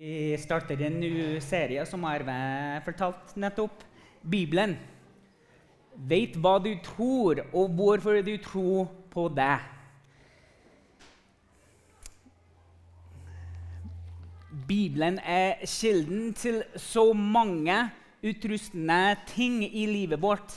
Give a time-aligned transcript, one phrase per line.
[0.00, 1.10] Vi starter en ny
[1.44, 2.32] serie som Arve
[2.86, 3.82] fortalte nettopp.
[4.24, 4.72] Bibelen.
[6.08, 9.58] Vet hva du tror, og hvorfor du tror på det.
[14.70, 17.76] Bibelen er kilden til så mange
[18.24, 20.56] utrustende ting i livet vårt.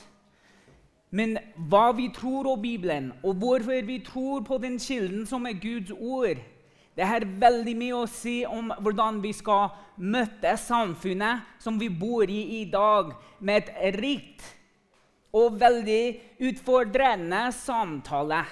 [1.11, 1.35] Men
[1.67, 5.91] hva vi tror om Bibelen, og hvorfor vi tror på den kilden som er Guds
[5.91, 6.39] ord,
[6.93, 12.29] det har veldig mye å si om hvordan vi skal møte samfunnet som vi bor
[12.29, 14.45] i i dag, med et rikt
[15.33, 16.03] og veldig
[16.49, 18.43] utfordrende samtale.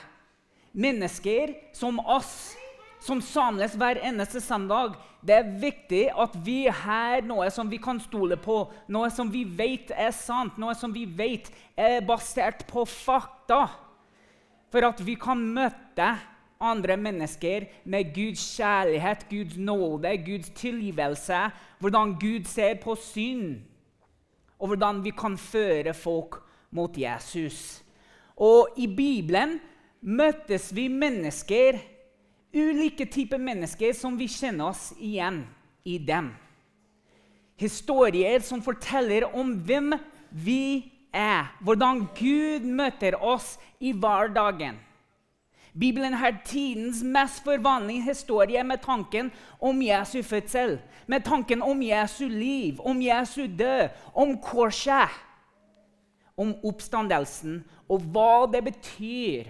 [0.73, 2.55] Mennesker som oss,
[3.02, 4.95] som samles hver eneste søndag.
[5.22, 9.44] Det er viktig at vi har noe som vi kan stole på, noe som vi
[9.45, 13.67] vet er sant, noe som vi vet er basert på fakta.
[14.73, 16.16] For at vi kan møte
[16.62, 21.42] andre mennesker med Guds kjærlighet, Guds nåde, Guds tilgivelse,
[21.80, 23.62] hvordan Gud ser på synd,
[24.60, 27.81] og hvordan vi kan føre folk mot Jesus.
[28.38, 29.59] Og i Bibelen
[30.02, 31.80] møtes vi mennesker,
[32.53, 35.44] ulike typer mennesker som vi kjenner oss igjen
[35.88, 36.31] i dem.
[37.62, 39.94] Historier som forteller om hvem
[40.31, 44.80] vi er, hvordan Gud møter oss i hverdagen.
[45.80, 52.28] Bibelen har tidens mest forvanlige historie med tanken om Jesu fødsel, med tanken om Jesu
[52.28, 55.09] liv, om Jesu død, om korset,
[56.38, 59.47] om oppstandelsen og hva det betyr,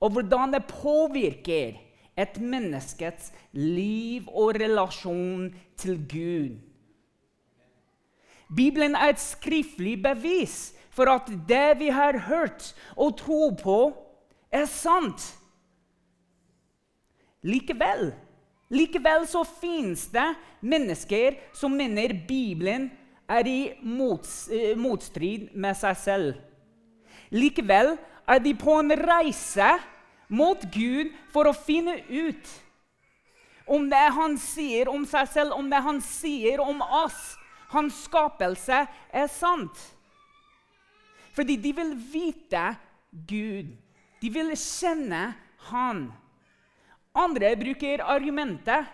[0.00, 1.78] og hvordan det påvirker
[2.18, 6.56] et menneskets liv og relasjon til Gud.
[8.56, 13.80] Bibelen er et skriftlig bevis for at det vi har hørt og tro på,
[14.50, 15.34] er sant.
[17.46, 18.10] Likevel,
[18.74, 20.26] likevel så fins det
[20.60, 22.88] mennesker som mener Bibelen
[23.28, 26.40] er i mots, eh, motstrid med seg selv.
[27.30, 27.96] Likevel
[28.28, 29.68] er de på en reise
[30.28, 32.48] mot Gud for å finne ut
[33.68, 37.36] om det han sier om seg selv, om det han sier om oss,
[37.68, 39.76] hans skapelse, er sant.
[41.36, 42.62] Fordi de vil vite
[43.28, 43.74] Gud.
[44.18, 45.34] De vil kjenne
[45.68, 46.08] Han.
[47.18, 48.86] Andre bruker argumentet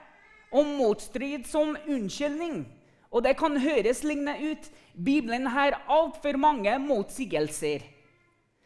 [0.55, 2.65] om motstrid som unnskyldning.
[3.12, 4.71] Og det kan høres lignende ut.
[4.95, 7.84] Bibelen har altfor mange motsigelser.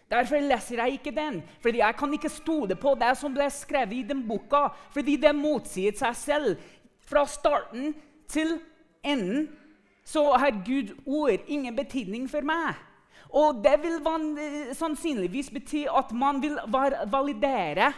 [0.09, 3.93] Derfor leser jeg ikke den, fordi jeg kan ikke stole på det som ble skrevet
[3.93, 6.69] i den boka, fordi det motsier seg selv.
[7.09, 7.93] Fra starten
[8.29, 8.57] til
[9.05, 9.51] enden
[10.09, 12.79] så har Guds ord ingen betydning for meg.
[13.29, 13.99] Og det vil
[14.77, 16.57] sannsynligvis bety at man vil
[17.13, 17.93] validere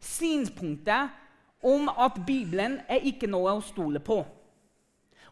[0.00, 1.14] synspunktet
[1.62, 4.22] om at Bibelen er ikke noe å stole på.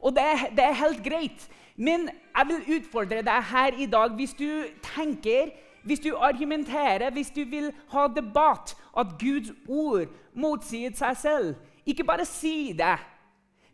[0.00, 0.24] Og det,
[0.56, 1.46] det er helt greit.
[1.76, 4.48] Men jeg vil utfordre deg her i dag hvis du
[4.94, 5.52] tenker
[5.84, 11.54] hvis du argumenterer, hvis du vil ha debatt, at Guds ord motsier seg selv,
[11.86, 12.96] ikke bare si det,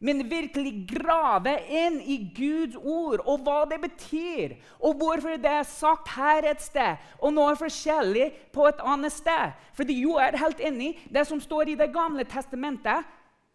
[0.01, 5.67] men virkelig grave inn i Guds ord og hva det betyr, og hvorfor det er
[5.69, 9.53] sagt her et sted og noe forskjellig på et annet sted.
[9.77, 13.05] Fordi jo er helt enig, det som står i Det gamle testamentet,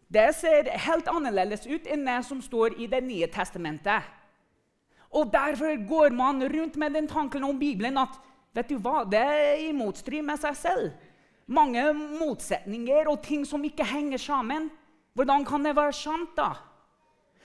[0.06, 4.06] det ser helt annerledes ut enn det som står i Det nye testamentet.
[5.10, 8.14] Og Derfor går man rundt med den tanken om Bibelen at
[8.54, 10.90] vet du hva, det er i motstrid med seg selv.
[11.46, 14.70] Mange motsetninger og ting som ikke henger sammen.
[15.16, 16.52] Hvordan kan det være sant, da?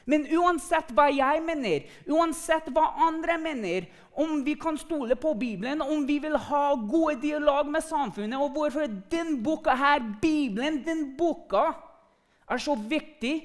[0.09, 3.85] Men uansett hva jeg mener, uansett hva andre mener,
[4.17, 8.51] om vi kan stole på Bibelen, om vi vil ha gode dialog med samfunnet, og
[8.57, 11.69] hvorfor den boka her, Bibelen, den boka,
[12.49, 13.35] er så viktig,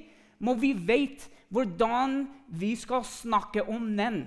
[0.43, 2.25] må vi vite hvordan
[2.59, 4.25] vi skal snakke om den.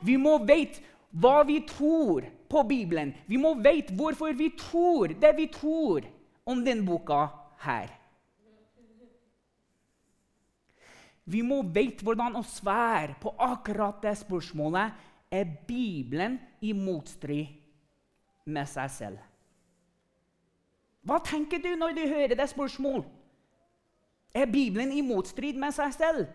[0.00, 0.80] Vi må vite
[1.10, 3.12] hva vi tror på Bibelen.
[3.26, 6.06] Vi må vite hvorfor vi tror det vi tror
[6.48, 7.26] om den boka
[7.60, 7.97] her.
[11.28, 15.04] Vi må vite hvordan å svære på akkurat det spørsmålet.
[15.28, 17.52] Er Bibelen i motstrid
[18.48, 19.18] med seg selv?
[21.04, 23.06] Hva tenker du når du hører det spørsmålet?
[24.34, 26.26] Er Bibelen i motstrid med seg selv?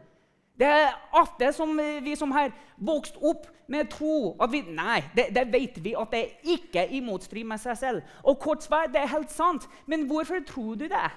[0.58, 5.32] Det er ofte som vi som har vokst opp med tro at vi, Nei, det,
[5.34, 6.24] det, vet vi at det
[6.54, 8.18] ikke er i motstrid med seg selv.
[8.22, 9.66] Og kort svar, det er helt sant.
[9.90, 11.10] Men hvorfor tror du det?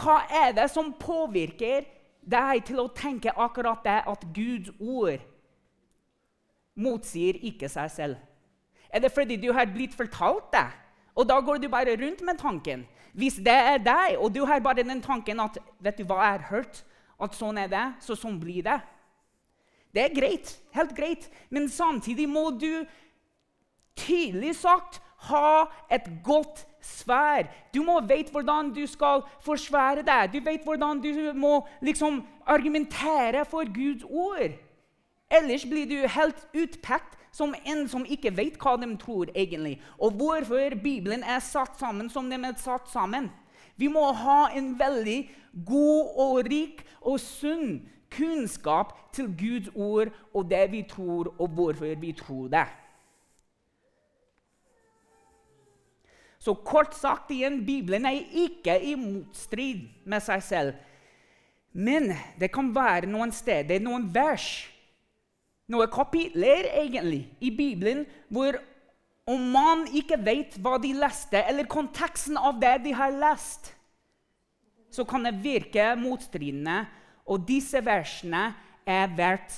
[0.00, 1.86] Hva er det som påvirker
[2.24, 5.22] deg til å tenke akkurat det at Guds ord
[6.74, 8.16] motsier ikke seg selv?
[8.90, 10.66] Er det fordi du har blitt fortalt det?
[11.14, 12.84] Og da går du bare rundt med tanken?
[13.14, 16.32] Hvis det er deg, og du har bare den tanken at vet du hva jeg
[16.34, 16.82] har hørt,
[17.22, 18.80] at sånn er det, så sånn blir det.
[19.94, 22.82] Det er greit, helt greit, men samtidig må du
[23.94, 24.98] tydelig sagt
[25.30, 27.48] ha et godt svær.
[27.74, 30.32] Du må vite hvordan du skal forsvare deg.
[30.32, 34.54] Du vet hvordan du må liksom argumentere for Guds ord.
[35.30, 40.14] Ellers blir du helt utpekt som en som ikke vet hva de tror egentlig, og
[40.14, 43.30] hvorfor Bibelen er satt sammen som den er satt sammen.
[43.76, 45.18] Vi må ha en veldig
[45.66, 47.80] god og rik og sunn
[48.14, 52.66] kunnskap til Guds ord og det vi tror, og hvorfor vi tror det.
[56.44, 60.76] Så kort sagt igjen, Bibelen er ikke i motstrid med seg selv.
[61.72, 64.50] Men det kan være noen steder, noen vers
[65.72, 68.58] noen kapitler egentlig i Bibelen hvor
[69.24, 73.70] om man ikke vet hva de leste, eller konteksten av det de har lest,
[74.92, 76.82] så kan det virke motstridende.
[77.24, 78.50] Og disse versene
[78.84, 79.54] er verdt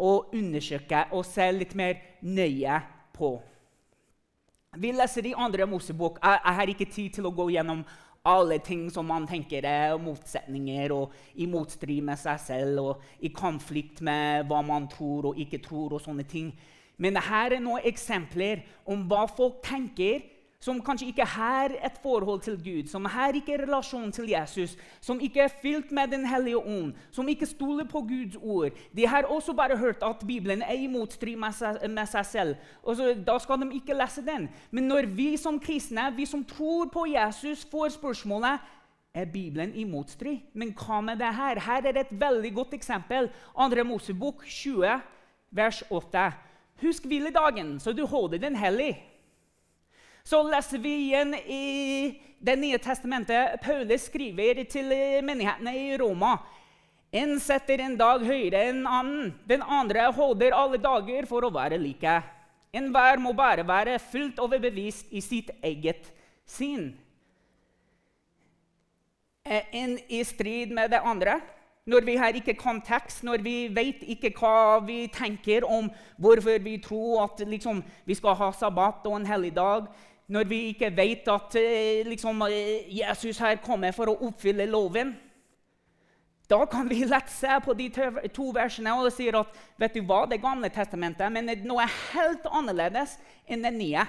[0.00, 2.78] å undersøke og se litt mer nøye
[3.12, 3.34] på.
[4.78, 6.20] Vi leser i andre Mosebok.
[6.22, 7.80] Jeg, jeg har ikke tid til å gå gjennom
[8.30, 13.32] alle ting som man tenker er motsetninger og i motstrid med seg selv og i
[13.34, 15.96] konflikt med hva man tror og ikke tror.
[15.96, 16.52] og sånne ting.
[17.02, 20.22] Men her er noen eksempler om hva folk tenker
[20.60, 25.20] som kanskje ikke har et forhold til Gud, som har ikke relasjon til Jesus, som
[25.20, 28.76] ikke er fylt med Den hellige ånd, som ikke stoler på Guds ord.
[28.96, 32.56] De har også bare hørt at Bibelen er i motstrid med med seg selv.
[32.84, 34.48] så, Da skal de ikke lese den.
[34.70, 38.58] Men når vi som kristne, vi som tror på Jesus, får spørsmålet
[39.14, 40.38] er Bibelen i motstrid.
[40.54, 41.60] Men hva med det her?
[41.60, 43.30] Her er et veldig godt eksempel.
[43.56, 43.84] 2.
[43.84, 45.00] Mosebok 20,
[45.50, 46.32] vers 8.
[46.82, 49.09] Husk hviledagen, så du holder den hellig.
[50.30, 53.58] Så leser vi igjen i Det nye testamentet.
[53.60, 54.92] Paulus skriver til
[55.26, 56.36] menighetene i Roma.
[57.12, 59.32] En setter en dag høyere enn annen.
[59.50, 62.14] Den andre holder alle dager for å være like.
[62.72, 66.12] Enhver må bare være fullt overbevist i sitt eget
[66.48, 66.92] sinn.
[69.44, 71.40] En i strid med det andre?
[71.90, 75.90] Når vi har ikke kontekst, når vi vet ikke hva vi tenker om
[76.22, 79.90] hvorfor vi tror at liksom, vi skal ha sabbat og en hellig dag,
[80.30, 85.10] når vi ikke vet at eh, liksom, eh, Jesus her kommer for å oppfylle loven,
[86.50, 87.88] da kan vi lett se på de
[88.34, 91.86] to versene og si at vet du hva, det gamle testamentet men det er noe
[91.86, 93.16] helt annerledes
[93.46, 94.06] enn det nye.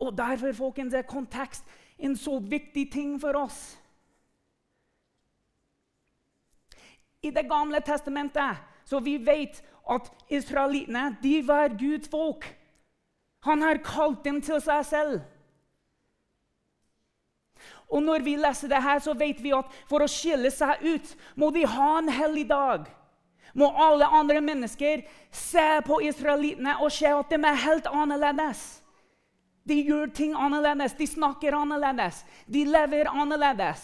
[0.00, 1.66] Og Derfor folkens, er kontekst
[1.98, 3.76] en så viktig ting for oss.
[7.22, 9.60] I Det gamle testamentet så vi vet
[9.90, 12.46] at israelittene var Guds folk.
[13.46, 15.20] Han har kalt dem til seg selv.
[17.90, 21.14] Og når vi leser det her, så vet vi at for å skille seg ut
[21.40, 22.84] må de ha en hellig dag.
[23.58, 25.02] Må alle andre mennesker
[25.34, 28.60] se på israelittene og se at de er helt annerledes.
[29.66, 33.82] De gjør ting annerledes, de snakker annerledes, de lever annerledes.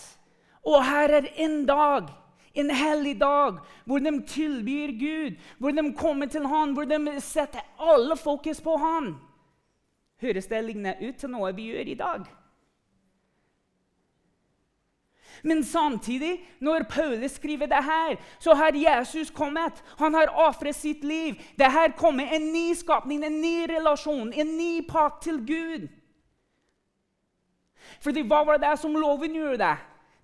[0.66, 2.08] Og her er en dag,
[2.54, 7.62] en hellig dag, hvor de tilbyr Gud, hvor de kommer til Han, hvor de setter
[7.78, 9.16] alle fokus på Han.
[10.20, 12.26] Høres det lignende ut til noe vi gjør i dag?
[15.44, 19.84] Men samtidig, når Paulus skriver det her, så har Jesus kommet.
[19.98, 21.34] Han har ofret sitt liv.
[21.58, 25.88] Det her kommer en ny skapning, en ny relasjon, en ny pakt til Gud.
[28.00, 29.76] Fordi hva var det som loven gjorde?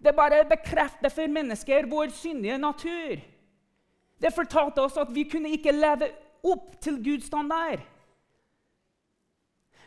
[0.03, 3.21] Det bare bekrefter for mennesker vår syndige natur.
[4.23, 6.09] Det fortalte oss at vi kunne ikke leve
[6.43, 7.79] opp til Guds standard.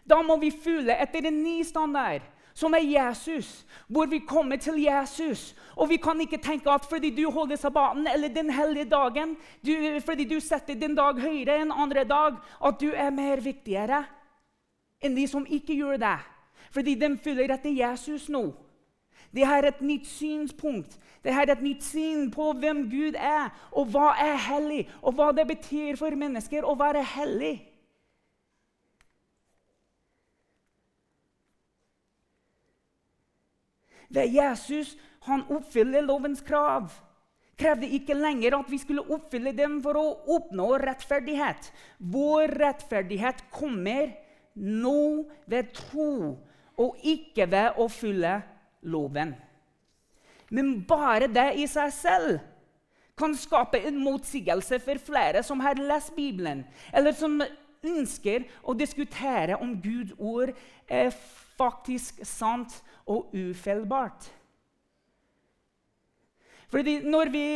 [0.06, 2.24] Da må vi følge etter en ny standard,
[2.56, 5.56] som er Jesus, hvor vi kommer til Jesus.
[5.76, 9.36] Og vi kan ikke tenke at fordi du holder sabbaten eller den hellige dagen,
[9.66, 9.74] du,
[10.06, 14.06] fordi du setter din dag høyere enn andre dag, at du er mer viktigere
[15.04, 16.20] enn de som ikke gjør det.
[16.72, 18.48] Fordi de følger etter Jesus nå.
[19.36, 20.96] De har et nytt synspunkt.
[21.24, 25.32] De har et nytt syn på hvem Gud er, og hva er hellig, og hva
[25.36, 27.58] det betyr for mennesker å være hellig.
[34.10, 34.96] Ved Jesus
[35.26, 36.92] han oppfyller lovens krav.
[37.56, 41.72] Krevde ikke lenger at vi skulle oppfylle dem for å oppnå rettferdighet.
[42.00, 44.12] Vår rettferdighet kommer
[44.56, 46.36] nå ved tro,
[46.76, 48.36] og ikke ved å fylle
[48.84, 49.34] loven.
[50.52, 52.36] Men bare det i seg selv
[53.16, 57.40] kan skape en motsigelse for flere som har lest Bibelen, eller som
[57.86, 60.52] ønsker å diskutere om Guds ord
[60.92, 61.14] er
[61.58, 62.74] faktisk sant
[63.06, 64.28] og ufeilbart.
[66.72, 67.48] Fordi når vi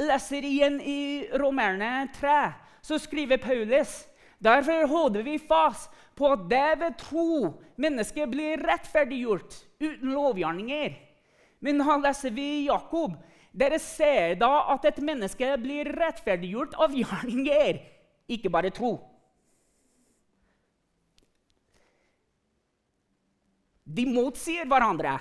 [0.00, 1.02] leser igjen i
[1.36, 2.38] Romerne 3,
[2.82, 4.02] så skriver Paulus
[4.42, 10.96] Derfor holder vi fast på at det ved tro mennesket blir rettferdiggjort uten lovgjerninger.
[11.62, 13.14] Men han leser vi Jakob.
[13.54, 17.78] Dere ser da at et menneske blir rettferdiggjort av gjerninger,
[18.32, 18.96] ikke bare tro.
[23.84, 25.16] De motsier hverandre.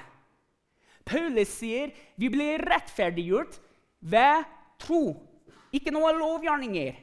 [1.07, 3.57] Paulus sier vi blir rettferdiggjort
[4.01, 4.45] ved
[4.81, 5.15] tro,
[5.73, 6.95] ikke noe lovgjerninger.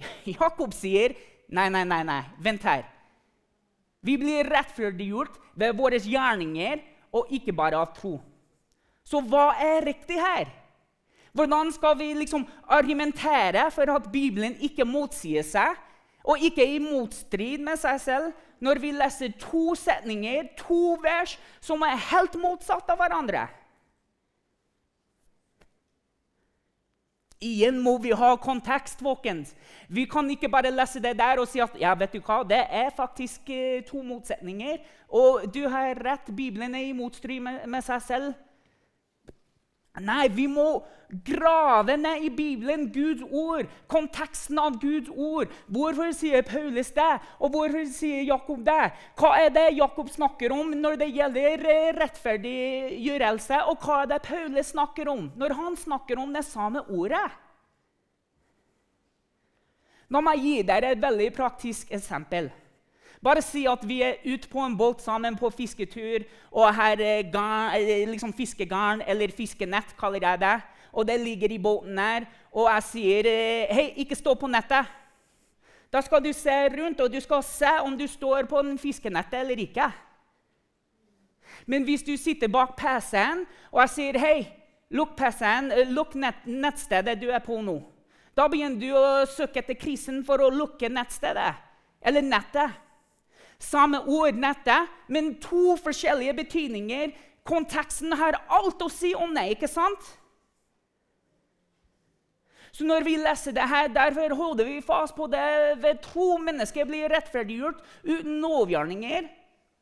[0.38, 1.16] Jakob sier
[1.50, 2.86] nei, nei, nei, nei, vent her.
[4.00, 6.80] Vi blir rettferdiggjort ved våre gjerninger
[7.16, 8.16] og ikke bare av tro.
[9.04, 10.48] Så hva er riktig her?
[11.34, 15.76] Hvordan skal vi liksom argumentere for at Bibelen ikke motsier seg
[16.24, 21.80] og ikke i motstrid med seg selv, når vi leser to setninger, to vers, som
[21.86, 23.46] er helt motsatt av hverandre?
[27.40, 29.54] Igjen må vi ha kontekst, folkens.
[29.88, 32.58] Vi kan ikke bare lese det der og si at ja, vet du hva, det
[32.68, 34.82] er faktisk eh, to motsetninger.
[35.08, 38.34] Og du har rett, Bibelen er i motstrid med, med seg selv.
[40.00, 40.80] Nei, vi må
[41.26, 45.50] grave ned i Bibelen, Guds ord, konteksten av Guds ord.
[45.66, 48.92] Hvorfor sier Paulus det, og hvorfor sier Jakob det?
[49.18, 54.22] Hva er det Jakob snakker om når det gjelder eh, rettferdiggjørelse, og hva er det
[54.28, 57.26] Paulus snakker om når han snakker om det samme ordet?
[60.10, 62.50] La meg gi dere et veldig praktisk eksempel.
[63.20, 67.26] Bare si at vi er ute på en båt sammen på fisketur, og her er
[67.32, 67.74] garn,
[68.08, 70.54] liksom fiskegarn eller fiskenett, kaller jeg det.
[70.92, 73.28] Og det ligger i båten her, og jeg sier
[73.70, 74.88] hei, ikke stå på nettet.
[75.92, 79.40] Da skal du se rundt, og du skal se om du står på den fiskenettet
[79.42, 79.90] eller ikke.
[81.66, 84.36] Men hvis du sitter bak PC-en og jeg sier hei,
[84.94, 87.80] lukk PC-en, lukk nett, nettstedet du er på nå,
[88.38, 91.52] da begynner du å søke etter krisen for å lukke nettstedet
[92.06, 92.78] eller nettet.
[93.60, 97.12] Samme ord, nettet, men to forskjellige betydninger.
[97.46, 100.16] Konteksten har alt å si om det, ikke sant?
[102.70, 106.86] Så når vi leser det her, Derfor holder vi fast på det ved tro mennesker
[106.86, 109.26] blir rettferdiggjort uten lovgjerninger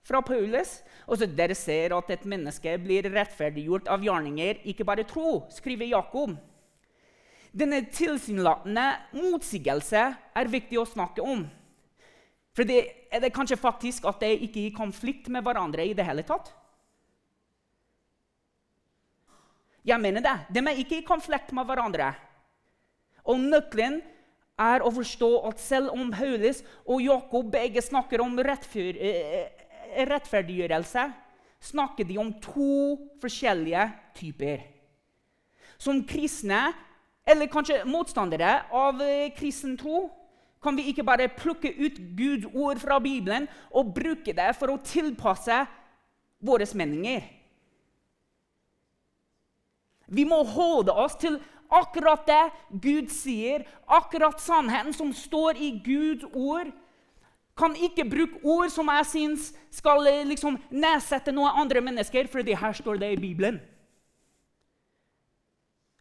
[0.08, 0.78] fra Paulus.
[1.06, 6.34] Og Dere ser at et menneske blir rettferdiggjort av gjerninger, ikke bare tro, skriver Jakob.
[7.52, 10.02] Denne tilsynelatende motsigelse
[10.36, 11.46] er viktig å snakke om.
[12.58, 12.78] For det
[13.14, 16.24] er det kanskje faktisk at de ikke er i konflikt med hverandre i det hele
[16.26, 16.48] tatt.
[19.86, 20.34] Jeg mener det.
[20.50, 22.10] De er ikke i konflikt med hverandre.
[23.30, 24.00] Og nøkkelen
[24.58, 29.46] er å forstå at selv om Paulus og Jakob begge snakker om eh,
[30.10, 31.06] rettferdiggjørelse,
[31.70, 33.86] snakker de om to forskjellige
[34.18, 34.66] typer.
[35.78, 36.72] Som kristne,
[37.22, 40.08] eller kanskje motstandere av eh, kristen tro,
[40.62, 44.80] kan vi ikke bare plukke ut Guds ord fra Bibelen og bruke det for å
[44.82, 45.60] tilpasse
[46.42, 47.22] våre meninger.
[50.08, 51.36] Vi må holde oss til
[51.68, 52.42] akkurat det
[52.80, 56.72] Gud sier, akkurat sannheten som står i Guds ord.
[57.58, 62.54] Kan ikke bruke ord som jeg syns skal eh, liksom nedsette noen andre mennesker, fordi
[62.56, 63.58] her står det i Bibelen.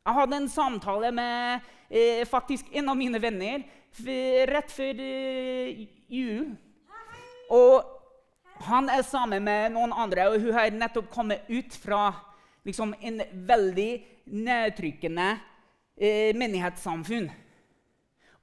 [0.07, 3.65] Jeg hadde en samtale med eh, faktisk en av mine venner
[4.47, 6.53] rett før eh, jul.
[7.51, 7.83] Og
[8.69, 12.13] han er sammen med noen andre, og hun har nettopp kommet ut fra
[12.63, 13.89] liksom, en veldig
[14.31, 15.27] nedtrykkende
[15.99, 17.27] eh, menighetssamfunn.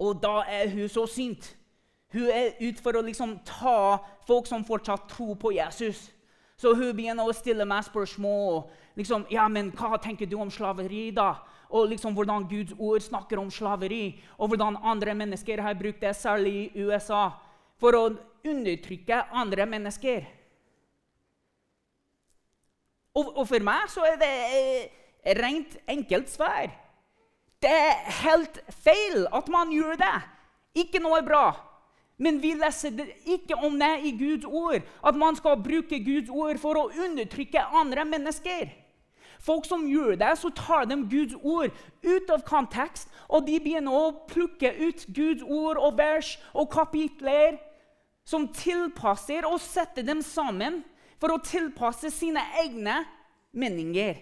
[0.04, 1.54] Og da er hun så sint.
[2.12, 3.96] Hun er ute for å liksom, ta
[4.28, 6.10] folk som fortsatt tror på Jesus.
[6.60, 8.66] Så hun begynner å stille meg spørsmål.
[9.00, 11.34] Liksom, ja, men 'Hva tenker du om slaveri?' da?
[11.70, 16.14] Og liksom hvordan Guds ord snakker om slaveri, og hvordan andre mennesker har brukt det,
[16.16, 17.28] særlig i USA,
[17.80, 18.04] for å
[18.44, 20.26] undertrykke andre mennesker.
[23.14, 24.88] Og, og for meg så er det eh,
[25.38, 26.72] rent enkelt svar.
[27.62, 30.16] Det er helt feil at man gjør det.
[30.84, 31.46] Ikke noe bra.
[32.18, 32.94] Men vi leser
[33.26, 37.62] ikke om det i Guds ord, at man skal bruke Guds ord for å undertrykke
[37.74, 38.70] andre mennesker.
[39.44, 41.72] Folk som gjør det, så tar de Guds ord
[42.04, 47.58] ut av kontekst, og de begynner å plukke ut Guds ord og vers og kapitler
[48.24, 50.80] som tilpasser og setter dem sammen
[51.20, 53.02] for å tilpasse sine egne
[53.52, 54.16] meninger,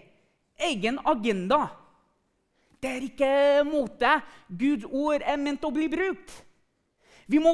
[0.59, 1.69] egen agenda.
[2.83, 3.31] Det er ikke
[3.63, 4.17] måte
[4.51, 6.35] Guds ord er ment å bli brukt.
[7.31, 7.53] Vi må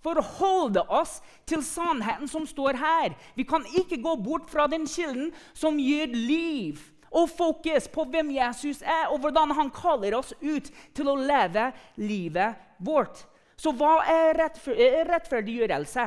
[0.00, 3.18] forholde oss til sannheten som står her.
[3.34, 6.78] Vi kan ikke gå bort fra den kilden som gir liv
[7.10, 11.70] og fokus på hvem Jesus er, og hvordan han kaller oss ut til å leve
[11.98, 13.24] livet vårt.
[13.60, 16.06] Så hva er rettferdiggjørelse?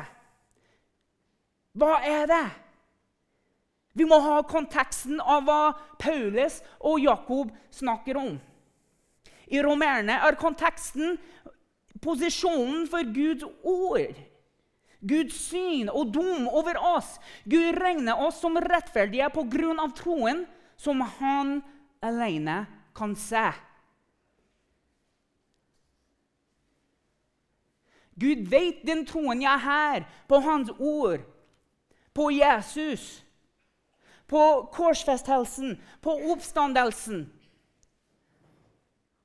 [1.78, 2.46] Hva er det?
[3.94, 5.62] Vi må ha konteksten av hva
[6.02, 8.40] Paulus og Jakob snakker om.
[9.54, 11.20] I romerne er konteksten
[12.02, 14.18] posisjonen for Guds ord.
[15.04, 17.18] Guds syn og dom over oss.
[17.46, 20.46] Gud regner oss som rettferdige på grunn av troen
[20.84, 21.62] som han
[22.04, 23.48] alene kan se.
[28.20, 31.24] Gud vet den troen jeg har på Hans ord,
[32.14, 33.24] på Jesus
[34.34, 37.28] på korsfestelsen, på oppstandelsen.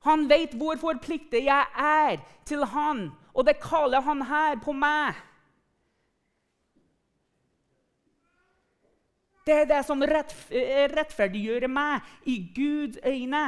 [0.05, 5.17] Han vet hvor forpliktet jeg er til han, og det kaller han her på meg.
[9.49, 13.47] Det er det som rettferdiggjør meg i Guds øyne.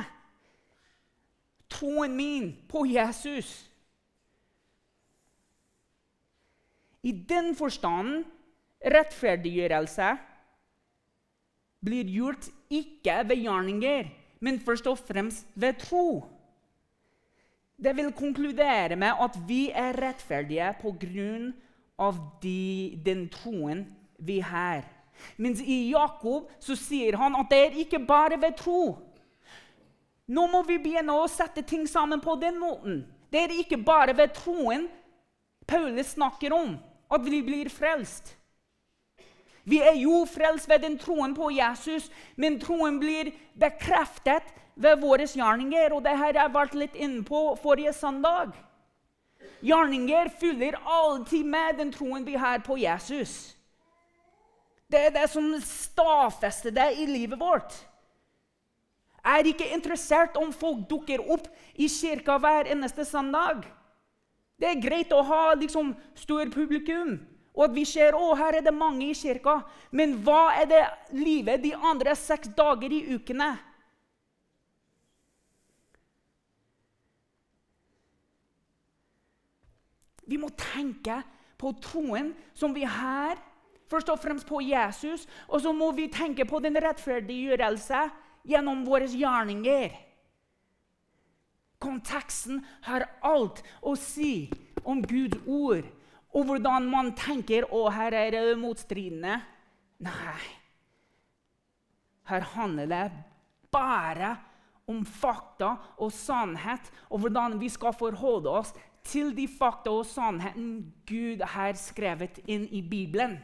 [1.69, 3.51] Troen min på Jesus.
[7.05, 8.25] I den forstand
[8.81, 10.09] rettferdiggjørelse
[11.85, 14.09] blir gjort ikke ved gjerninger,
[14.41, 16.25] men først og fremst ved tro.
[17.77, 21.53] Det vil konkludere med at vi er rettferdige på grunn
[22.01, 23.85] av de, den troen
[24.17, 24.85] vi har.
[25.37, 28.83] Mens i Jakob så sier han at det er ikke bare ved tro.
[30.31, 33.03] Nå må vi begynne å sette ting sammen på den måten.
[33.31, 34.89] Det er ikke bare ved troen
[35.67, 36.77] Paulus snakker om
[37.11, 38.37] at vi blir frelst.
[39.65, 45.27] Vi er jo frelst ved den troen på Jesus, men troen blir bekreftet ved våre
[45.29, 45.93] gjerninger.
[45.95, 48.55] Og det har jeg vært litt inne på forrige søndag.
[49.61, 53.55] Gjerninger fyller alltid med den troen vi har på Jesus.
[54.91, 57.75] Det er det som stadfester det i livet vårt.
[59.21, 63.67] Jeg er ikke interessert om folk dukker opp i kirka hver eneste søndag.
[64.61, 67.19] Det er greit å ha liksom, stor publikum.
[67.55, 69.61] Og at vi ser å, her er det mange i kirka.
[69.93, 70.85] Men hva er det
[71.17, 73.53] livet de andre seks dager i ukene?
[80.31, 81.21] Vi må tenke
[81.61, 83.37] på troen som vi har,
[83.91, 85.27] først og fremst på Jesus.
[85.49, 88.05] Og så må vi tenke på den rettferdiggjørelse
[88.49, 89.97] gjennom våre gjerninger.
[91.81, 94.51] Konteksten har alt å si
[94.85, 95.89] om Guds ord
[96.31, 99.41] og hvordan man tenker å, her er det motstridende.
[100.05, 100.45] Nei.
[102.31, 103.03] Her handler det
[103.75, 104.37] bare
[104.91, 108.73] om fakta og sannhet, og hvordan vi skal forholde oss
[109.07, 113.39] til de fakta og sannheten Gud har skrevet inn i Bibelen.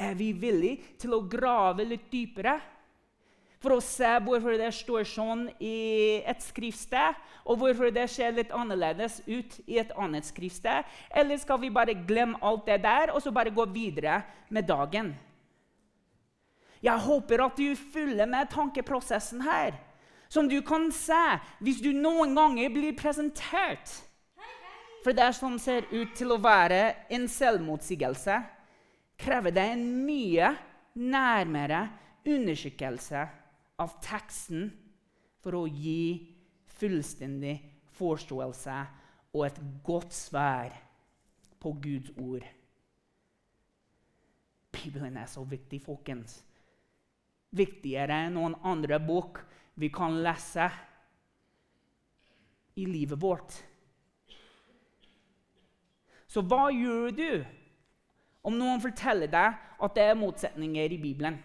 [0.00, 2.58] Er vi villige til å grave litt dypere?
[3.60, 8.52] for å se hvorfor det står sånn i et skriftsted, og hvorfor det ser litt
[8.56, 10.88] annerledes ut i et annet skriftsted?
[11.12, 15.12] Eller skal vi bare glemme alt det der og så bare gå videre med dagen?
[16.80, 19.76] Jeg håper at du følger med tankeprosessen her,
[20.32, 21.20] som du kan se
[21.60, 23.92] hvis du noen ganger blir presentert
[25.04, 26.80] for det som ser ut til å være
[27.12, 28.36] en selvmotsigelse,
[29.20, 30.50] krever det en mye
[31.00, 31.80] nærmere
[32.28, 33.24] undersøkelse
[33.80, 34.68] av teksten
[35.40, 36.28] for å gi
[36.80, 37.56] fullstendig
[37.96, 38.78] forståelse
[39.36, 40.74] og et godt svar
[41.60, 42.44] på Guds ord.
[44.70, 46.40] Bibelen er så viktig, folkens.
[47.56, 49.42] Viktigere enn noen andre bok
[49.80, 50.68] vi kan lese
[52.80, 53.56] i livet vårt.
[56.30, 57.32] Så hva gjør du
[58.42, 61.38] om noen forteller deg at det er motsetninger i Bibelen?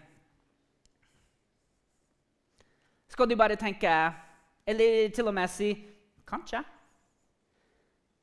[3.08, 3.90] Skal du bare tenke
[4.66, 5.70] Eller til og med si
[6.26, 6.58] Kanskje.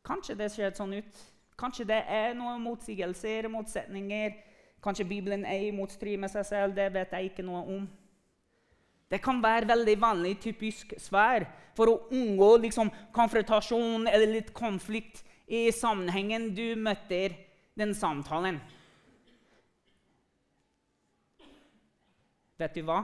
[0.03, 1.19] Kanskje det ser sånn ut.
[1.55, 4.33] Kanskje det er noen motsigelser, motsetninger.
[4.83, 6.75] Kanskje Bibelen er i motstrid med seg selv.
[6.75, 7.86] Det vet jeg ikke noe om.
[9.07, 11.45] Det kan være veldig vanlig typisk svar
[11.77, 17.38] for å unngå liksom, konfrontasjon eller litt konflikt i sammenhengen du møter
[17.77, 18.59] den samtalen.
[22.57, 23.01] Vet du hva?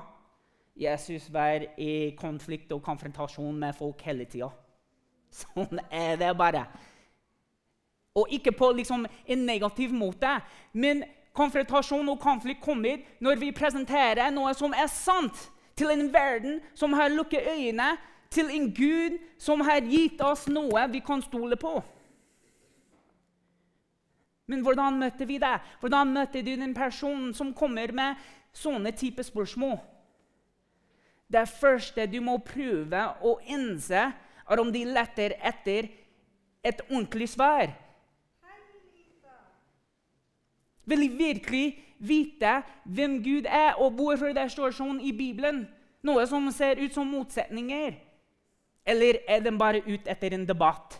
[0.80, 4.52] Jesus var i konflikt og konfrontasjon med folk hele tida.
[5.30, 6.64] Sånn er det bare.
[8.16, 10.38] Og ikke på liksom, en negativ måte,
[10.74, 11.04] men
[11.36, 16.92] konfrontasjon og konflikt kommer når vi presenterer noe som er sant, til en verden som
[16.92, 17.94] har lukket øynene,
[18.30, 21.80] til en Gud som har gitt oss noe vi kan stole på.
[24.50, 25.62] Men hvordan møter vi deg?
[25.80, 28.18] Hvordan møter du den personen som kommer med
[28.58, 29.78] sånne type spørsmål?
[31.30, 34.08] Det første du må prøve å innse,
[34.50, 35.92] er om de letter etter
[36.66, 37.70] et ordentlig svar.
[40.90, 41.66] Vil de virkelig
[42.02, 42.56] vite
[42.90, 45.68] hvem Gud er, og hvorfor det står sånn i Bibelen?
[46.02, 48.00] Noe som ser ut som motsetninger?
[48.90, 50.98] Eller er de bare ute etter en debatt?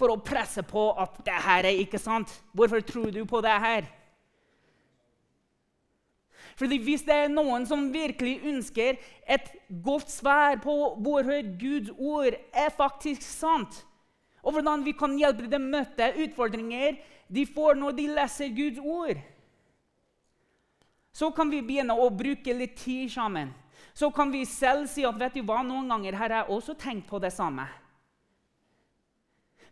[0.00, 2.32] For å presse på at det her er ikke sant.
[2.56, 3.88] Hvorfor tror du på det her?
[6.56, 9.52] Fordi Hvis det er noen som virkelig ønsker et
[9.84, 13.84] godt svar på hvorfor Guds ord er faktisk sant,
[14.42, 16.96] og hvordan vi kan hjelpe dem møte utfordringer
[17.28, 19.20] de får når de leser Guds ord,
[21.12, 23.52] så kan vi begynne å bruke litt tid sammen.
[23.94, 27.08] Så kan vi selv si at vet du hva, noen ganger har jeg også tenkt
[27.10, 27.66] på det samme.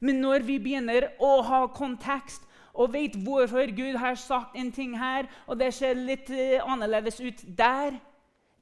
[0.01, 2.45] Men når vi begynner å ha kontekst
[2.79, 7.21] og vet hvorfor Gud har sagt en ting her, og det ser litt uh, annerledes
[7.21, 7.99] ut der.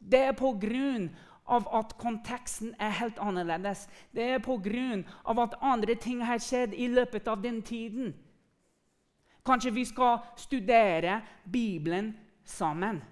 [0.01, 1.11] Det er på grunn
[1.47, 3.87] av at konteksten er helt annerledes.
[4.15, 8.15] Det er på grunn av at andre ting har skjedd i løpet av den tiden.
[9.47, 13.03] Kanskje vi skal studere Bibelen sammen.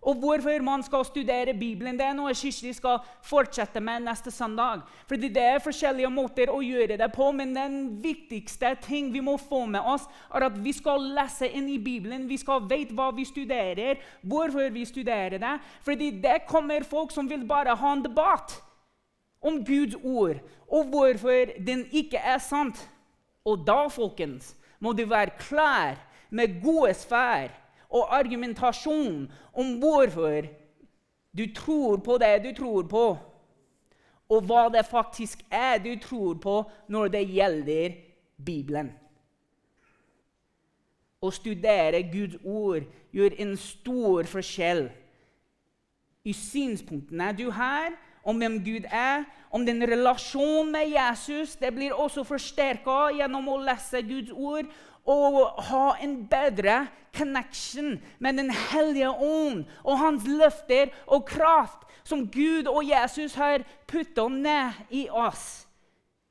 [0.00, 4.80] Og hvorfor man skal studere Bibelen, det er noe Kirsti skal fortsette med neste søndag.
[5.06, 9.36] Fordi Det er forskjellige måter å gjøre det på, men den viktigste ting vi må
[9.36, 12.28] få med oss, er at vi skal lese inn i Bibelen.
[12.28, 15.54] Vi skal vite hva vi studerer, hvorfor vi studerer det.
[15.84, 18.56] Fordi det kommer folk som vil bare ha en debatt
[19.42, 22.88] om Guds ord, og hvorfor den ikke er sant.
[23.44, 27.52] Og da, folkens, må du være klar med gode sfærer
[27.90, 30.46] og argumentasjon om hvorfor
[31.36, 33.04] du tror på det du tror på,
[34.30, 36.56] og hva det faktisk er du tror på
[36.88, 37.96] når det gjelder
[38.46, 38.92] Bibelen.
[41.20, 44.86] Å studere Guds ord gjør en stor forskjell
[46.24, 47.92] i synspunktene du har
[48.24, 51.56] om hvem Gud er, om din relasjon med Jesus.
[51.56, 54.68] Det blir også forsterka gjennom å lese Guds ord
[55.10, 56.84] å ha en bedre
[57.16, 63.64] connection med Den hellige ånd og hans løfter og kraft som Gud og Jesus har
[63.90, 65.66] putta ned i oss.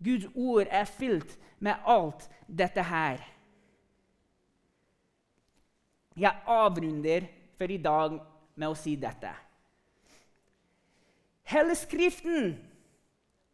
[0.04, 3.20] Guds ord er fylt med alt dette her.
[6.20, 8.18] Jeg avrunder for i dag
[8.56, 9.32] med å si dette.
[11.50, 12.52] Hele Skriften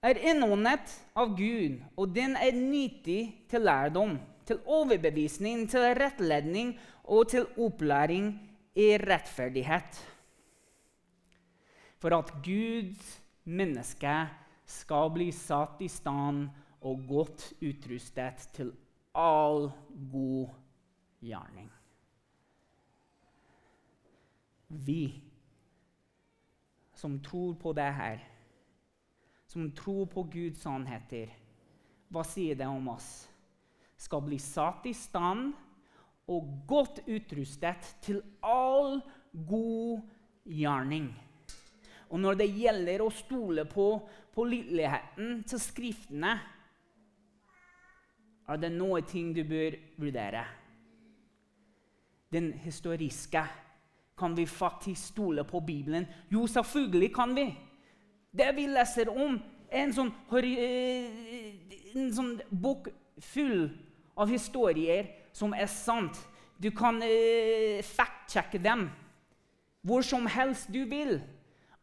[0.06, 7.30] er innåndet av Gud, og den er nyttig til lærdom til overbevisning, til rettledning og
[7.34, 8.34] til opplæring
[8.76, 10.02] i rettferdighet.
[11.98, 14.16] For at Guds menneske
[14.66, 16.48] skal bli satt i stand
[16.86, 18.74] og godt utrustet til
[19.16, 19.72] all
[20.12, 20.54] god
[21.24, 21.72] gjerning.
[24.68, 25.22] Vi
[26.96, 28.20] som tror på det her,
[29.48, 31.30] som tror på Guds sannheter,
[32.10, 33.28] hva sier det om oss?
[33.98, 35.54] Skal bli satt i stand
[36.32, 39.00] og godt utrustet til all
[39.48, 40.02] god
[40.46, 41.10] gjerning.
[42.10, 43.88] Og når det gjelder å stole på
[44.36, 46.34] påliteligheten til Skriftene,
[48.46, 50.44] er det noe ting du bør vurdere.
[52.32, 53.42] Den historiske.
[54.16, 56.06] Kan vi faktisk stole på Bibelen?
[56.32, 57.50] Jo, selvfølgelig kan vi.
[58.32, 59.36] Det vi leser om,
[59.68, 62.88] er en sånn, en sånn bok
[63.20, 63.66] full
[64.15, 66.17] av historier som er sant.
[66.58, 68.88] Du kan uh, fact-sjekke dem
[69.86, 71.19] hvor som helst du vil.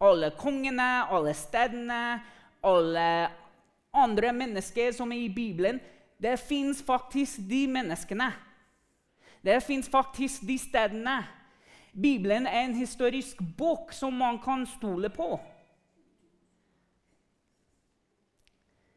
[0.02, 2.18] Alle kongene, alle stedene,
[2.66, 3.08] alle
[3.94, 5.78] andre mennesker som er i Bibelen.
[6.18, 8.32] Det fins faktisk de menneskene.
[9.42, 11.20] Det fins faktisk de stedene.
[11.92, 15.36] Bibelen er en historisk bok som man kan stole på.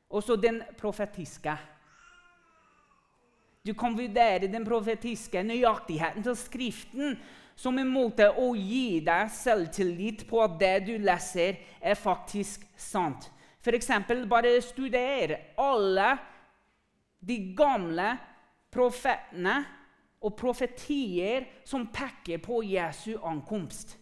[0.10, 1.58] Også den profetiske.
[3.66, 7.16] Du kan vurdere den profetiske nøyaktigheten til Skriften
[7.58, 13.32] som en måte å gi deg selvtillit på at det du leser, er faktisk sant.
[13.64, 13.90] F.eks.
[14.30, 16.10] bare studer alle
[17.26, 18.12] de gamle
[18.70, 19.56] profetene
[20.22, 23.96] og profetier som peker på Jesu ankomst.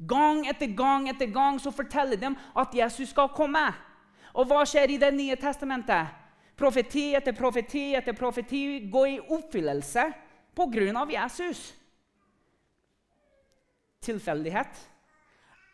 [0.00, 3.66] Gang etter gang etter gang så forteller de at Jesus skal komme.
[4.32, 6.19] Og hva skjer i Det nye testamentet?
[6.60, 10.04] Profeti etter profeti etter profeti gå i oppfyllelse
[10.54, 11.06] pga.
[11.10, 11.74] Jesus.
[14.00, 14.88] Tilfeldighet?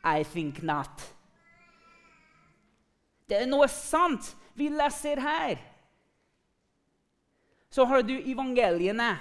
[0.05, 1.03] I think not.
[3.27, 5.59] Det er noe sant vi leser her.
[7.70, 9.16] Så har du evangeliene.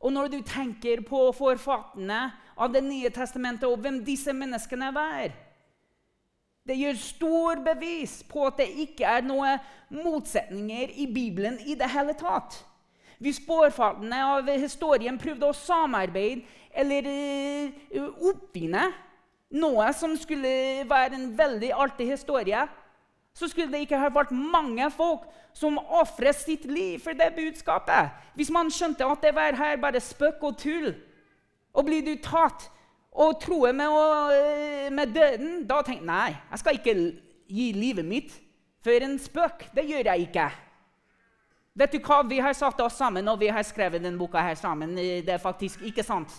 [0.00, 5.30] Og når du tenker på forfatterne av Det nye testamentet og hvem disse menneskene var
[6.70, 9.58] Det gjør stor bevis på at det ikke er noen
[9.90, 12.60] motsetninger i Bibelen i det hele tatt.
[13.18, 18.86] Hvis forfatterne av historien prøvde å samarbeide eller uh, oppfinne
[19.50, 22.62] noe som skulle være en veldig artig historie,
[23.34, 28.14] så skulle det ikke ha vært mange folk som ofret sitt liv for det budskapet.
[28.38, 30.92] Hvis man skjønte at det var her bare spøk og tull,
[31.74, 32.70] og blir du tatt
[33.10, 34.02] og troer med, å,
[34.94, 36.94] med, døden, da tenker jeg nei, jeg skal ikke
[37.50, 38.34] gi livet mitt
[38.84, 39.66] for en spøk.
[39.74, 40.46] Det gjør jeg ikke.
[41.80, 42.20] Vet du hva?
[42.28, 44.94] Vi har satt oss sammen og vi har skrevet denne boka her sammen.
[44.96, 46.32] Det er faktisk ikke sant.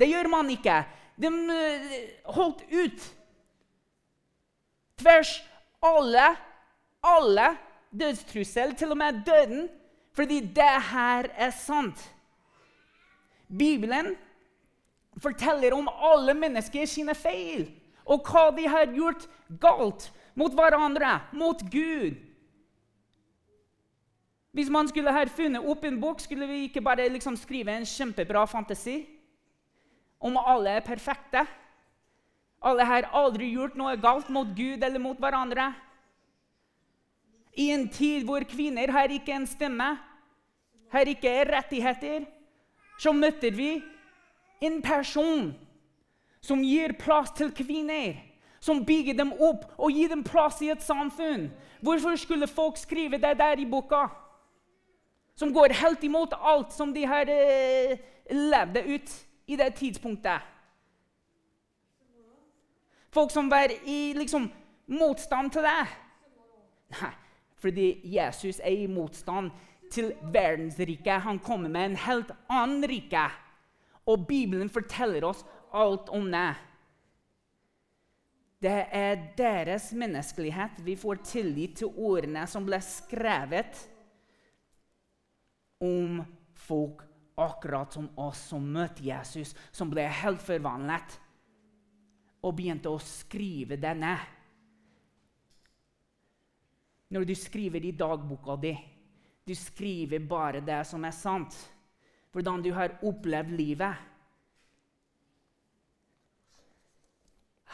[0.00, 0.80] Det gjør man ikke.
[1.20, 1.98] De eh,
[2.32, 3.08] holdt ut.
[5.00, 5.34] Tvers
[5.84, 6.26] alle,
[7.04, 7.50] alle
[7.90, 9.68] dødstrussel, til og med døden,
[10.16, 12.00] fordi det her er sant.
[13.48, 14.14] Bibelen
[15.18, 17.66] forteller om alle mennesker sine feil
[18.10, 19.26] og hva de har gjort
[19.62, 22.16] galt mot hverandre, mot Gud.
[24.50, 27.86] Hvis man skulle ha funnet opp en bok, skulle vi ikke bare liksom skrive en
[27.86, 29.04] kjempebra fantasi
[30.18, 31.44] om alle er perfekte.
[32.60, 35.70] Alle har aldri gjort noe galt mot Gud eller mot hverandre.
[37.56, 39.88] I en tid hvor kvinner har ikke en stemme,
[40.90, 42.26] har ikke rettigheter,
[43.00, 43.70] så møter vi
[44.60, 45.52] en person
[46.40, 48.18] som gir plass til kvinner.
[48.60, 51.48] Som bygger dem opp og gir dem plass i et samfunn.
[51.80, 54.06] Hvorfor skulle folk skrive det der i boka?
[55.34, 57.96] Som går helt imot alt som de har eh,
[58.30, 59.14] levd ut
[59.46, 60.44] i det tidspunktet.
[63.10, 64.50] Folk som var i liksom,
[64.86, 65.86] motstand til det.
[67.00, 67.12] Nei,
[67.58, 69.50] fordi Jesus er i motstand
[69.90, 71.24] til verdensriket.
[71.24, 73.24] Han kommer med en helt annen rike.
[74.10, 75.44] Og Bibelen forteller oss
[75.76, 76.48] alt om det.
[78.60, 83.78] Det er deres menneskelighet vi får tillit til ordene som ble skrevet
[85.80, 86.18] om
[86.66, 87.06] folk
[87.40, 91.14] akkurat som oss som møtte Jesus, som ble helt forvandlet,
[92.44, 94.18] og begynte å skrive denne.
[97.10, 98.72] når du skriver i dagboka di.
[99.44, 101.56] Du skriver bare det som er sant.
[102.32, 103.94] Hvordan du har opplevd livet.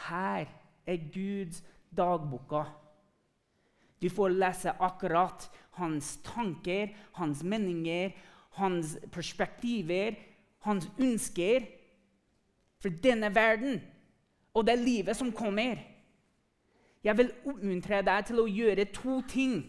[0.07, 0.45] Her
[0.87, 1.63] er Guds
[1.97, 2.63] dagboka.
[4.01, 8.11] Du får lese akkurat hans tanker, hans meninger,
[8.57, 10.15] hans perspektiver,
[10.59, 11.65] hans ønsker
[12.81, 13.81] for denne verden
[14.53, 15.77] og det livet som kommer.
[17.03, 19.59] Jeg vil oppmuntre deg til å gjøre to ting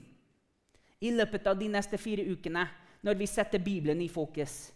[1.00, 2.64] i løpet av de neste fire ukene
[3.04, 4.72] når vi setter Bibelen i fokus.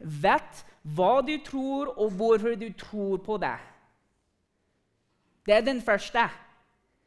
[0.00, 0.64] Vet
[0.96, 3.56] hva du tror, og hvorfor du tror på det.
[5.46, 6.26] Det er den første.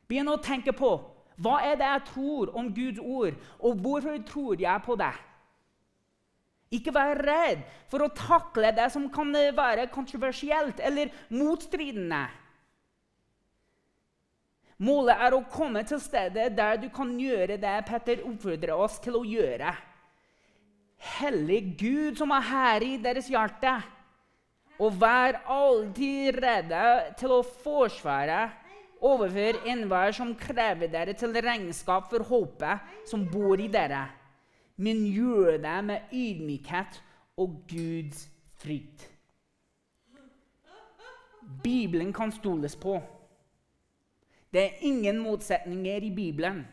[0.10, 0.98] Begynn å tenke på
[1.40, 5.14] hva er det jeg tror om Guds ord, og hvorfor tror jeg på det.
[6.76, 12.28] Ikke vær redd for å takle det som kan være kontroversielt eller motstridende.
[14.80, 19.18] Målet er å komme til stedet der du kan gjøre det Petter oppfordrer oss til
[19.20, 19.74] å gjøre.
[21.00, 23.72] Hellig Gud som er her i deres hjerte.
[24.80, 26.84] Og vær alltid redde
[27.20, 28.48] til å forsvare
[29.04, 34.06] overfor enhver som krever dere til regnskap for håpet som bor i dere.
[34.80, 37.00] Men gjør det med ydmykhet
[37.40, 38.28] og Guds
[38.60, 39.08] frykt.
[41.64, 43.00] Bibelen kan stoles på.
[44.54, 46.64] Det er ingen motsetninger i Bibelen.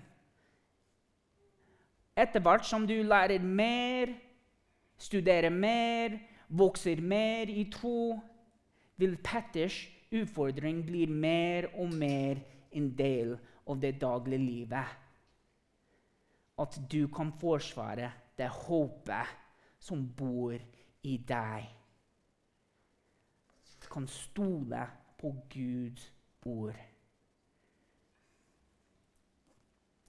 [2.16, 4.14] Etter hvert som du lærer mer,
[4.96, 6.16] studerer mer,
[6.48, 8.16] vokser mer i tro,
[8.96, 9.82] vil Petters
[10.14, 12.40] utfordring bli mer og mer
[12.72, 13.34] en del
[13.66, 14.94] av det daglige livet.
[16.56, 19.34] At du kan forsvare det håpet
[19.78, 20.56] som bor
[21.02, 21.66] i deg.
[23.82, 24.86] Du kan stole
[25.20, 26.08] på Guds
[26.46, 26.80] ord.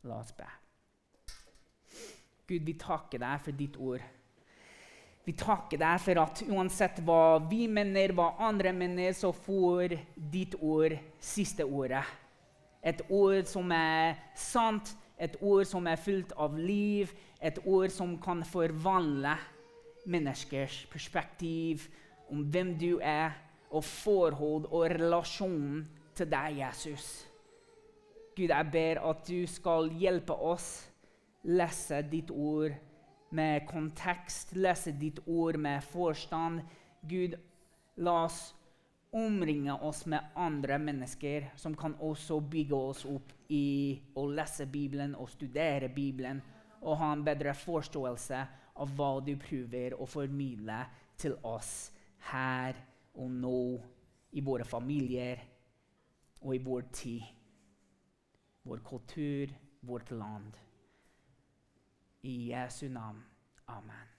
[0.07, 0.47] La oss be.
[2.47, 4.03] Gud, vi takker deg for ditt ord.
[5.27, 10.55] Vi takker deg for at uansett hva vi mener, hva andre mener, så får ditt
[10.63, 12.05] ord siste ordet.
[12.79, 17.11] Et ord som er sant, et ord som er fullt av liv,
[17.43, 19.35] et ord som kan forvandle
[20.07, 21.89] menneskers perspektiv
[22.31, 23.35] om hvem du er,
[23.67, 25.81] og forhold og relasjon
[26.15, 27.25] til deg, Jesus.
[28.37, 30.87] Gud, jeg ber at du skal hjelpe oss
[31.43, 32.73] lese ditt ord
[33.29, 36.61] med kontekst, lese ditt ord med forstand.
[37.01, 37.35] Gud,
[37.95, 38.53] la oss
[39.11, 45.15] omringe oss med andre mennesker som kan også bygge oss opp i å lese Bibelen
[45.15, 46.41] og studere Bibelen
[46.81, 48.41] og ha en bedre forståelse
[48.77, 50.81] av hva du prøver å formidle
[51.17, 51.89] til oss
[52.29, 52.77] her
[53.17, 53.61] og nå,
[54.37, 55.39] i våre familier
[56.43, 57.23] og i vår tid,
[58.67, 59.53] vår kultur,
[59.87, 60.66] vårt land.
[62.27, 63.23] I Jesu navn.
[63.69, 64.16] Amen.